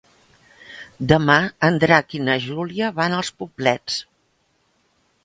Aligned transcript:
Demà 1.11 1.35
en 1.67 1.77
Drac 1.83 2.15
i 2.19 2.21
na 2.29 2.37
Júlia 2.45 2.89
van 3.01 3.17
als 3.19 3.31
Poblets. 3.43 3.99